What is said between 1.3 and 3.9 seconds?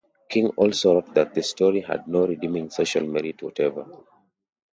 the story had no redeeming social merit whatever.